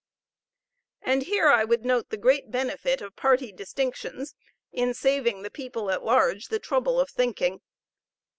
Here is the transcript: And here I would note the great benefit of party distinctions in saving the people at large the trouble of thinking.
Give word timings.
And 1.03 1.21
here 1.21 1.45
I 1.49 1.63
would 1.63 1.85
note 1.85 2.09
the 2.09 2.17
great 2.17 2.49
benefit 2.49 3.01
of 3.03 3.15
party 3.15 3.51
distinctions 3.51 4.33
in 4.71 4.95
saving 4.95 5.43
the 5.43 5.51
people 5.51 5.91
at 5.91 6.03
large 6.03 6.47
the 6.47 6.57
trouble 6.57 6.99
of 6.99 7.11
thinking. 7.11 7.61